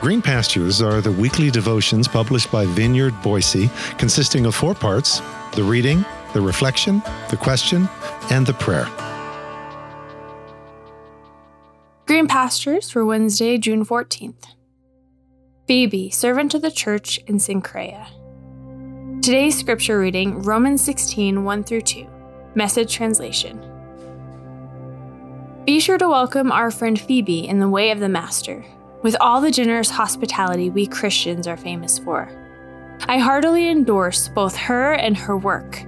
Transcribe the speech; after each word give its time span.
Green 0.00 0.22
Pastures 0.22 0.80
are 0.80 1.02
the 1.02 1.12
weekly 1.12 1.50
devotions 1.50 2.08
published 2.08 2.50
by 2.50 2.64
Vineyard 2.64 3.12
Boise, 3.20 3.68
consisting 3.98 4.46
of 4.46 4.54
four 4.54 4.74
parts 4.74 5.20
the 5.52 5.62
reading, 5.62 6.06
the 6.32 6.40
reflection, 6.40 7.02
the 7.28 7.36
question, 7.36 7.86
and 8.30 8.46
the 8.46 8.54
prayer. 8.54 8.88
Green 12.06 12.26
Pastures 12.26 12.88
for 12.88 13.04
Wednesday, 13.04 13.58
June 13.58 13.84
14th. 13.84 14.46
Phoebe, 15.66 16.08
servant 16.08 16.54
of 16.54 16.62
the 16.62 16.70
church 16.70 17.18
in 17.26 17.36
Cenchrea. 17.36 18.06
Today's 19.20 19.58
scripture 19.58 20.00
reading 20.00 20.42
Romans 20.42 20.82
16 20.82 21.44
1 21.44 21.62
through 21.64 21.82
2, 21.82 22.06
Message 22.54 22.94
Translation. 22.94 23.62
Be 25.66 25.78
sure 25.78 25.98
to 25.98 26.08
welcome 26.08 26.50
our 26.50 26.70
friend 26.70 26.98
Phoebe 26.98 27.46
in 27.46 27.60
the 27.60 27.68
way 27.68 27.90
of 27.90 28.00
the 28.00 28.08
Master 28.08 28.64
with 29.02 29.16
all 29.20 29.40
the 29.40 29.50
generous 29.50 29.90
hospitality 29.90 30.70
we 30.70 30.86
Christians 30.86 31.46
are 31.46 31.56
famous 31.56 31.98
for. 31.98 32.28
I 33.08 33.18
heartily 33.18 33.68
endorse 33.68 34.28
both 34.28 34.56
her 34.56 34.92
and 34.92 35.16
her 35.16 35.36
work. 35.36 35.84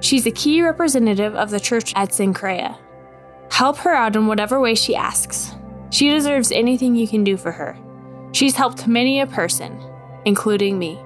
She's 0.00 0.26
a 0.26 0.30
key 0.30 0.62
representative 0.62 1.34
of 1.34 1.50
the 1.50 1.60
church 1.60 1.92
at 1.96 2.10
Cenchrea. 2.10 2.78
Help 3.50 3.76
her 3.78 3.92
out 3.92 4.16
in 4.16 4.26
whatever 4.26 4.60
way 4.60 4.74
she 4.74 4.94
asks. 4.94 5.54
She 5.90 6.10
deserves 6.10 6.52
anything 6.52 6.94
you 6.94 7.08
can 7.08 7.24
do 7.24 7.36
for 7.36 7.52
her. 7.52 7.76
She's 8.32 8.56
helped 8.56 8.86
many 8.86 9.20
a 9.20 9.26
person, 9.26 9.80
including 10.24 10.78
me. 10.78 10.98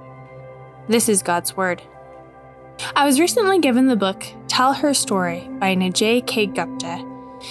This 0.88 1.08
is 1.08 1.22
God's 1.22 1.56
Word. 1.56 1.82
I 2.94 3.04
was 3.04 3.20
recently 3.20 3.58
given 3.58 3.86
the 3.86 3.96
book 3.96 4.24
Tell 4.46 4.72
Her 4.72 4.94
Story 4.94 5.48
by 5.58 5.74
Nijay 5.74 6.26
K. 6.26 6.46
Gupta 6.46 7.04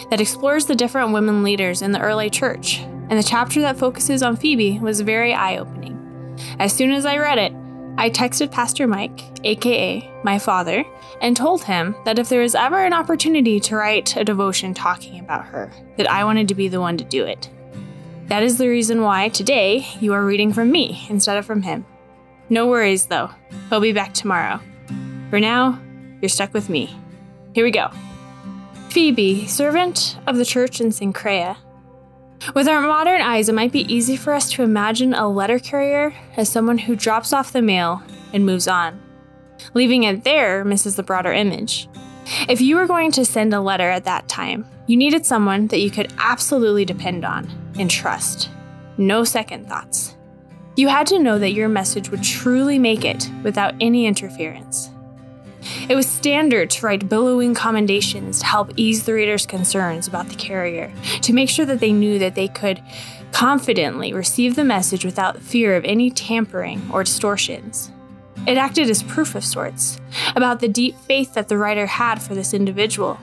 that 0.09 0.21
explores 0.21 0.65
the 0.65 0.75
different 0.75 1.13
women 1.13 1.43
leaders 1.43 1.81
in 1.81 1.91
the 1.91 2.01
early 2.01 2.29
church 2.29 2.83
and 3.09 3.17
the 3.17 3.23
chapter 3.23 3.61
that 3.61 3.77
focuses 3.77 4.21
on 4.21 4.35
Phoebe 4.35 4.79
was 4.79 5.01
very 5.01 5.33
eye 5.33 5.57
opening. 5.57 5.95
As 6.59 6.73
soon 6.73 6.91
as 6.91 7.05
I 7.05 7.17
read 7.17 7.37
it, 7.37 7.53
I 7.99 8.11
texted 8.11 8.51
Pastor 8.51 8.85
Mike, 8.85 9.23
aka 9.43 10.07
my 10.23 10.37
father, 10.37 10.83
and 11.19 11.35
told 11.35 11.63
him 11.63 11.95
that 12.05 12.19
if 12.19 12.29
there 12.29 12.41
was 12.41 12.53
ever 12.53 12.85
an 12.85 12.93
opportunity 12.93 13.59
to 13.61 13.75
write 13.75 14.15
a 14.15 14.23
devotion 14.23 14.73
talking 14.73 15.19
about 15.19 15.45
her, 15.45 15.71
that 15.97 16.09
I 16.09 16.23
wanted 16.23 16.47
to 16.49 16.55
be 16.55 16.67
the 16.67 16.79
one 16.79 16.97
to 16.97 17.03
do 17.03 17.25
it. 17.25 17.49
That 18.27 18.43
is 18.43 18.57
the 18.57 18.67
reason 18.67 19.01
why 19.01 19.29
today 19.29 19.87
you 19.99 20.13
are 20.13 20.23
reading 20.23 20.53
from 20.53 20.69
me 20.69 21.07
instead 21.09 21.37
of 21.37 21.45
from 21.45 21.63
him. 21.63 21.85
No 22.49 22.67
worries 22.67 23.07
though, 23.07 23.31
he'll 23.69 23.79
be 23.79 23.93
back 23.93 24.13
tomorrow. 24.13 24.59
For 25.29 25.39
now, 25.39 25.81
you're 26.21 26.29
stuck 26.29 26.53
with 26.53 26.69
me. 26.69 26.95
Here 27.53 27.63
we 27.63 27.71
go. 27.71 27.89
Phoebe, 28.89 29.47
servant 29.47 30.17
of 30.27 30.37
the 30.37 30.45
church 30.45 30.81
in 30.81 30.89
Cenchrea, 30.89 31.57
with 32.53 32.67
our 32.67 32.81
modern 32.81 33.21
eyes, 33.21 33.49
it 33.49 33.55
might 33.55 33.71
be 33.71 33.91
easy 33.93 34.15
for 34.15 34.33
us 34.33 34.51
to 34.51 34.63
imagine 34.63 35.13
a 35.13 35.27
letter 35.29 35.59
carrier 35.59 36.13
as 36.35 36.49
someone 36.49 36.77
who 36.77 36.95
drops 36.95 37.33
off 37.33 37.53
the 37.53 37.61
mail 37.61 38.01
and 38.33 38.45
moves 38.45 38.67
on. 38.67 39.01
Leaving 39.73 40.03
it 40.03 40.23
there 40.23 40.63
misses 40.63 40.95
the 40.95 41.03
broader 41.03 41.33
image. 41.33 41.87
If 42.49 42.61
you 42.61 42.75
were 42.75 42.87
going 42.87 43.11
to 43.13 43.25
send 43.25 43.53
a 43.53 43.61
letter 43.61 43.89
at 43.89 44.05
that 44.05 44.27
time, 44.27 44.65
you 44.85 44.97
needed 44.97 45.25
someone 45.25 45.67
that 45.67 45.79
you 45.79 45.89
could 45.89 46.13
absolutely 46.17 46.85
depend 46.85 47.25
on 47.25 47.49
and 47.79 47.89
trust. 47.89 48.49
No 48.97 49.23
second 49.23 49.67
thoughts. 49.67 50.15
You 50.75 50.87
had 50.89 51.07
to 51.07 51.19
know 51.19 51.39
that 51.39 51.53
your 51.53 51.69
message 51.69 52.09
would 52.09 52.23
truly 52.23 52.77
make 52.77 53.03
it 53.03 53.29
without 53.43 53.73
any 53.81 54.05
interference. 54.05 54.89
It 55.89 55.95
was 55.95 56.07
standard 56.07 56.69
to 56.71 56.85
write 56.85 57.09
billowing 57.09 57.53
commendations 57.53 58.39
to 58.39 58.45
help 58.45 58.71
ease 58.75 59.03
the 59.03 59.13
reader's 59.13 59.45
concerns 59.45 60.07
about 60.07 60.29
the 60.29 60.35
carrier, 60.35 60.91
to 61.21 61.33
make 61.33 61.49
sure 61.49 61.65
that 61.65 61.79
they 61.79 61.93
knew 61.93 62.19
that 62.19 62.35
they 62.35 62.47
could 62.47 62.81
confidently 63.31 64.13
receive 64.13 64.55
the 64.55 64.63
message 64.63 65.05
without 65.05 65.41
fear 65.41 65.75
of 65.75 65.85
any 65.85 66.09
tampering 66.09 66.81
or 66.91 67.03
distortions. 67.03 67.91
It 68.47 68.57
acted 68.57 68.89
as 68.89 69.03
proof 69.03 69.35
of 69.35 69.43
sorts 69.43 69.99
about 70.35 70.59
the 70.59 70.69
deep 70.69 70.97
faith 70.99 71.33
that 71.33 71.49
the 71.49 71.57
writer 71.57 71.85
had 71.85 72.21
for 72.21 72.33
this 72.33 72.53
individual. 72.53 73.19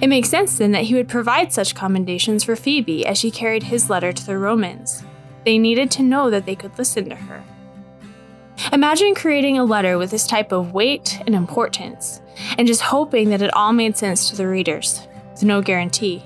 It 0.00 0.08
makes 0.08 0.30
sense 0.30 0.58
then 0.58 0.72
that 0.72 0.84
he 0.84 0.94
would 0.94 1.08
provide 1.08 1.52
such 1.52 1.74
commendations 1.74 2.42
for 2.42 2.56
Phoebe 2.56 3.06
as 3.06 3.18
she 3.18 3.30
carried 3.30 3.64
his 3.64 3.90
letter 3.90 4.12
to 4.12 4.26
the 4.26 4.38
Romans. 4.38 5.04
They 5.44 5.58
needed 5.58 5.90
to 5.92 6.02
know 6.02 6.30
that 6.30 6.46
they 6.46 6.56
could 6.56 6.76
listen 6.78 7.08
to 7.10 7.14
her. 7.14 7.44
Imagine 8.72 9.14
creating 9.14 9.58
a 9.58 9.64
letter 9.64 9.98
with 9.98 10.10
this 10.10 10.26
type 10.26 10.52
of 10.52 10.72
weight 10.72 11.20
and 11.26 11.34
importance, 11.34 12.20
and 12.56 12.66
just 12.66 12.80
hoping 12.80 13.30
that 13.30 13.42
it 13.42 13.54
all 13.54 13.72
made 13.72 13.96
sense 13.96 14.30
to 14.30 14.36
the 14.36 14.48
readers, 14.48 15.06
with 15.32 15.42
no 15.42 15.60
guarantee. 15.60 16.24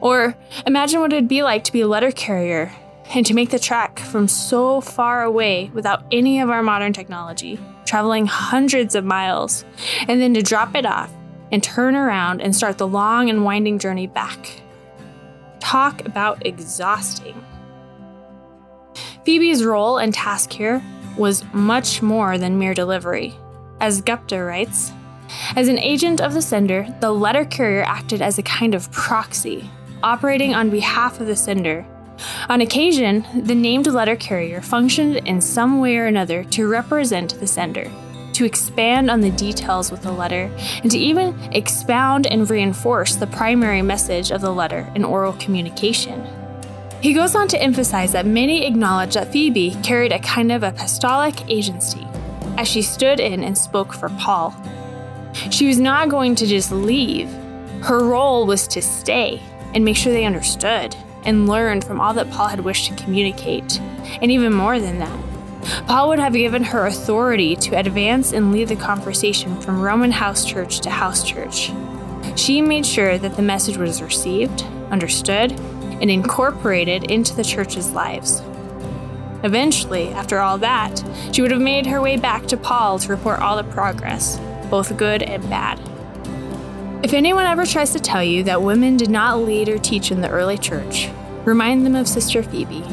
Or 0.00 0.36
imagine 0.66 1.00
what 1.00 1.12
it'd 1.12 1.28
be 1.28 1.42
like 1.42 1.64
to 1.64 1.72
be 1.72 1.82
a 1.82 1.88
letter 1.88 2.10
carrier 2.10 2.72
and 3.14 3.26
to 3.26 3.34
make 3.34 3.50
the 3.50 3.58
trek 3.58 3.98
from 3.98 4.28
so 4.28 4.80
far 4.80 5.22
away 5.22 5.70
without 5.74 6.04
any 6.12 6.40
of 6.40 6.50
our 6.50 6.62
modern 6.62 6.92
technology, 6.92 7.58
traveling 7.84 8.26
hundreds 8.26 8.94
of 8.94 9.04
miles, 9.04 9.64
and 10.08 10.20
then 10.20 10.34
to 10.34 10.42
drop 10.42 10.74
it 10.74 10.86
off 10.86 11.10
and 11.52 11.62
turn 11.62 11.96
around 11.96 12.40
and 12.40 12.54
start 12.54 12.78
the 12.78 12.86
long 12.86 13.28
and 13.28 13.44
winding 13.44 13.78
journey 13.78 14.06
back. 14.06 14.62
Talk 15.58 16.04
about 16.06 16.46
exhausting. 16.46 17.44
Phoebe's 19.24 19.64
role 19.64 19.98
and 19.98 20.14
task 20.14 20.52
here 20.52 20.82
was 21.16 21.44
much 21.52 22.02
more 22.02 22.38
than 22.38 22.58
mere 22.58 22.74
delivery. 22.74 23.34
As 23.80 24.00
Gupta 24.00 24.42
writes, 24.42 24.92
as 25.56 25.68
an 25.68 25.78
agent 25.78 26.20
of 26.20 26.34
the 26.34 26.42
sender, 26.42 26.86
the 27.00 27.12
letter 27.12 27.44
carrier 27.44 27.82
acted 27.82 28.20
as 28.20 28.38
a 28.38 28.42
kind 28.42 28.74
of 28.74 28.90
proxy, 28.90 29.70
operating 30.02 30.54
on 30.54 30.70
behalf 30.70 31.20
of 31.20 31.26
the 31.26 31.36
sender. 31.36 31.86
On 32.48 32.60
occasion, 32.60 33.24
the 33.34 33.54
named 33.54 33.86
letter 33.86 34.16
carrier 34.16 34.60
functioned 34.60 35.16
in 35.26 35.40
some 35.40 35.80
way 35.80 35.96
or 35.96 36.06
another 36.06 36.44
to 36.44 36.68
represent 36.68 37.38
the 37.40 37.46
sender, 37.46 37.90
to 38.34 38.44
expand 38.44 39.10
on 39.10 39.20
the 39.20 39.30
details 39.30 39.90
with 39.90 40.02
the 40.02 40.12
letter, 40.12 40.50
and 40.82 40.90
to 40.90 40.98
even 40.98 41.38
expound 41.52 42.26
and 42.26 42.50
reinforce 42.50 43.14
the 43.14 43.26
primary 43.28 43.82
message 43.82 44.30
of 44.30 44.40
the 44.40 44.52
letter 44.52 44.90
in 44.94 45.04
oral 45.04 45.32
communication. 45.34 46.26
He 47.00 47.14
goes 47.14 47.34
on 47.34 47.48
to 47.48 47.62
emphasize 47.62 48.12
that 48.12 48.26
many 48.26 48.66
acknowledge 48.66 49.14
that 49.14 49.32
Phoebe 49.32 49.74
carried 49.82 50.12
a 50.12 50.18
kind 50.18 50.52
of 50.52 50.62
apostolic 50.62 51.48
agency 51.48 52.06
as 52.58 52.68
she 52.68 52.82
stood 52.82 53.20
in 53.20 53.42
and 53.42 53.56
spoke 53.56 53.94
for 53.94 54.10
Paul. 54.10 54.54
She 55.50 55.66
was 55.66 55.80
not 55.80 56.10
going 56.10 56.34
to 56.34 56.46
just 56.46 56.70
leave, 56.70 57.30
her 57.82 58.04
role 58.04 58.44
was 58.44 58.68
to 58.68 58.82
stay 58.82 59.40
and 59.74 59.82
make 59.82 59.96
sure 59.96 60.12
they 60.12 60.26
understood 60.26 60.94
and 61.24 61.48
learned 61.48 61.84
from 61.84 62.00
all 62.00 62.12
that 62.12 62.30
Paul 62.30 62.48
had 62.48 62.60
wished 62.60 62.86
to 62.88 63.02
communicate, 63.02 63.80
and 64.20 64.30
even 64.30 64.52
more 64.52 64.78
than 64.78 64.98
that. 64.98 65.24
Paul 65.86 66.08
would 66.10 66.18
have 66.18 66.32
given 66.34 66.64
her 66.64 66.86
authority 66.86 67.56
to 67.56 67.78
advance 67.78 68.32
and 68.32 68.52
lead 68.52 68.68
the 68.68 68.76
conversation 68.76 69.58
from 69.60 69.80
Roman 69.80 70.10
house 70.10 70.44
church 70.44 70.80
to 70.80 70.90
house 70.90 71.22
church. 71.22 71.70
She 72.36 72.60
made 72.60 72.84
sure 72.84 73.16
that 73.18 73.36
the 73.36 73.42
message 73.42 73.76
was 73.76 74.02
received, 74.02 74.62
understood, 74.90 75.58
and 76.00 76.10
incorporated 76.10 77.10
into 77.10 77.34
the 77.34 77.44
church's 77.44 77.92
lives. 77.92 78.42
Eventually, 79.42 80.08
after 80.10 80.38
all 80.38 80.58
that, 80.58 81.02
she 81.32 81.40
would 81.40 81.50
have 81.50 81.60
made 81.60 81.86
her 81.86 82.00
way 82.00 82.16
back 82.16 82.46
to 82.46 82.56
Paul 82.56 82.98
to 82.98 83.08
report 83.08 83.40
all 83.40 83.56
the 83.56 83.64
progress, 83.64 84.38
both 84.70 84.96
good 84.96 85.22
and 85.22 85.42
bad. 85.48 85.80
If 87.02 87.14
anyone 87.14 87.46
ever 87.46 87.64
tries 87.64 87.92
to 87.92 88.00
tell 88.00 88.22
you 88.22 88.42
that 88.44 88.60
women 88.60 88.98
did 88.98 89.08
not 89.08 89.40
lead 89.40 89.70
or 89.70 89.78
teach 89.78 90.10
in 90.10 90.20
the 90.20 90.28
early 90.28 90.58
church, 90.58 91.08
remind 91.46 91.86
them 91.86 91.94
of 91.94 92.06
Sister 92.06 92.42
Phoebe. 92.42 92.84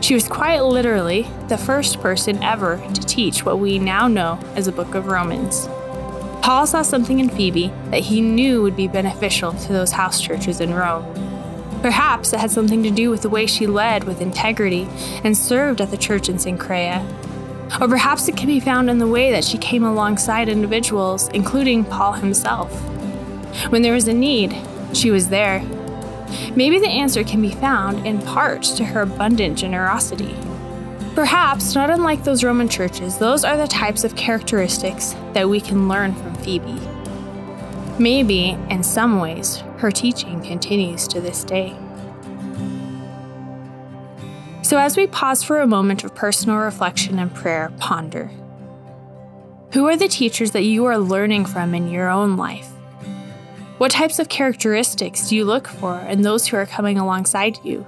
She 0.00 0.14
was 0.14 0.28
quite 0.28 0.60
literally 0.60 1.26
the 1.48 1.58
first 1.58 2.00
person 2.00 2.42
ever 2.42 2.76
to 2.94 3.00
teach 3.02 3.44
what 3.44 3.58
we 3.58 3.78
now 3.78 4.08
know 4.08 4.38
as 4.54 4.66
the 4.66 4.72
book 4.72 4.94
of 4.94 5.06
Romans. 5.06 5.66
Paul 6.42 6.66
saw 6.66 6.82
something 6.82 7.20
in 7.20 7.28
Phoebe 7.28 7.72
that 7.90 8.00
he 8.00 8.20
knew 8.20 8.62
would 8.62 8.76
be 8.76 8.88
beneficial 8.88 9.52
to 9.52 9.72
those 9.72 9.92
house 9.92 10.20
churches 10.20 10.60
in 10.60 10.74
Rome. 10.74 11.04
Perhaps 11.84 12.32
it 12.32 12.40
had 12.40 12.50
something 12.50 12.82
to 12.82 12.90
do 12.90 13.10
with 13.10 13.20
the 13.20 13.28
way 13.28 13.44
she 13.44 13.66
led 13.66 14.04
with 14.04 14.22
integrity 14.22 14.88
and 15.22 15.36
served 15.36 15.82
at 15.82 15.90
the 15.90 15.98
church 15.98 16.30
in 16.30 16.38
St. 16.38 16.58
Cenchrea. 16.58 17.04
Or 17.78 17.86
perhaps 17.86 18.26
it 18.26 18.38
can 18.38 18.46
be 18.46 18.58
found 18.58 18.88
in 18.88 18.96
the 18.96 19.06
way 19.06 19.30
that 19.32 19.44
she 19.44 19.58
came 19.58 19.84
alongside 19.84 20.48
individuals, 20.48 21.28
including 21.34 21.84
Paul 21.84 22.14
himself. 22.14 22.72
When 23.68 23.82
there 23.82 23.92
was 23.92 24.08
a 24.08 24.14
need, 24.14 24.56
she 24.94 25.10
was 25.10 25.28
there. 25.28 25.62
Maybe 26.56 26.78
the 26.78 26.88
answer 26.88 27.22
can 27.22 27.42
be 27.42 27.50
found 27.50 28.06
in 28.06 28.22
part 28.22 28.62
to 28.62 28.84
her 28.86 29.02
abundant 29.02 29.58
generosity. 29.58 30.34
Perhaps, 31.14 31.74
not 31.74 31.90
unlike 31.90 32.24
those 32.24 32.42
Roman 32.42 32.70
churches, 32.70 33.18
those 33.18 33.44
are 33.44 33.58
the 33.58 33.68
types 33.68 34.04
of 34.04 34.16
characteristics 34.16 35.14
that 35.34 35.50
we 35.50 35.60
can 35.60 35.86
learn 35.86 36.14
from 36.14 36.34
Phoebe. 36.36 36.80
Maybe, 37.98 38.58
in 38.70 38.82
some 38.82 39.20
ways, 39.20 39.62
her 39.78 39.92
teaching 39.92 40.40
continues 40.42 41.06
to 41.08 41.20
this 41.20 41.44
day. 41.44 41.76
So, 44.62 44.78
as 44.78 44.96
we 44.96 45.06
pause 45.06 45.44
for 45.44 45.60
a 45.60 45.66
moment 45.66 46.02
of 46.02 46.14
personal 46.14 46.58
reflection 46.58 47.20
and 47.20 47.32
prayer, 47.32 47.70
ponder 47.78 48.30
Who 49.72 49.86
are 49.86 49.96
the 49.96 50.08
teachers 50.08 50.50
that 50.52 50.64
you 50.64 50.86
are 50.86 50.98
learning 50.98 51.46
from 51.46 51.72
in 51.72 51.88
your 51.88 52.08
own 52.08 52.36
life? 52.36 52.68
What 53.78 53.92
types 53.92 54.18
of 54.18 54.28
characteristics 54.28 55.28
do 55.28 55.36
you 55.36 55.44
look 55.44 55.68
for 55.68 56.00
in 56.00 56.22
those 56.22 56.48
who 56.48 56.56
are 56.56 56.66
coming 56.66 56.98
alongside 56.98 57.58
you? 57.62 57.86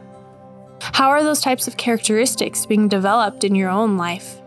How 0.81 1.11
are 1.11 1.25
those 1.25 1.41
types 1.41 1.67
of 1.67 1.77
characteristics 1.77 2.65
being 2.65 2.87
developed 2.87 3.43
in 3.43 3.57
your 3.57 3.71
own 3.71 3.97
life? 3.97 4.41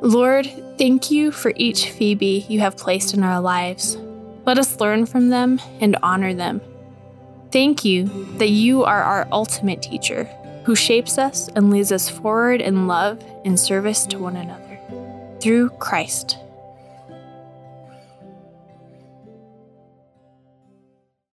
Lord, 0.00 0.50
thank 0.82 1.12
you 1.12 1.30
for 1.30 1.52
each 1.54 1.92
Phoebe 1.92 2.44
you 2.48 2.58
have 2.58 2.76
placed 2.76 3.14
in 3.14 3.22
our 3.22 3.40
lives. 3.40 3.96
Let 4.44 4.58
us 4.58 4.80
learn 4.80 5.06
from 5.06 5.28
them 5.28 5.60
and 5.80 5.96
honor 6.02 6.34
them. 6.34 6.60
Thank 7.52 7.84
you 7.84 8.08
that 8.38 8.48
you 8.48 8.82
are 8.82 9.00
our 9.00 9.28
ultimate 9.30 9.80
teacher 9.80 10.24
who 10.64 10.74
shapes 10.74 11.18
us 11.18 11.46
and 11.54 11.70
leads 11.70 11.92
us 11.92 12.08
forward 12.08 12.60
in 12.60 12.88
love 12.88 13.24
and 13.44 13.60
service 13.60 14.06
to 14.06 14.18
one 14.18 14.34
another. 14.34 14.80
Through 15.40 15.70
Christ. 15.78 16.38